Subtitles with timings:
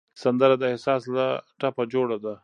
[0.21, 1.25] سندره د احساس له
[1.59, 2.33] ټپه جوړه ده